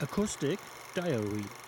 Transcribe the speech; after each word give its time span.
Acoustic 0.00 0.58
Diary 0.94 1.67